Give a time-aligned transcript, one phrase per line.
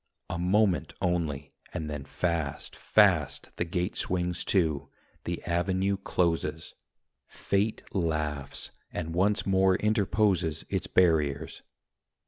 [0.31, 4.89] A moment only, and then, fast, fast, The gate swings to,
[5.25, 6.73] the avenue closes;
[7.27, 11.61] Fate laughs, and once more interposes Its barriers.